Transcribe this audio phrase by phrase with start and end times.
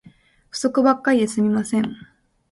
[0.49, 1.85] 不足ばっかりで進みません